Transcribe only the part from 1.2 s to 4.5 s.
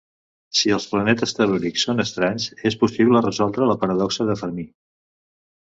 tel·lúrics són estranys, és possible resoldre la paradoxa de